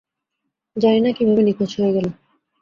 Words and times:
জানি 0.75 0.99
না 1.01 1.11
কীভাবে 1.11 1.41
নিখোঁজ 1.43 1.71
হয়ে 1.77 1.95
গেল। 1.95 2.07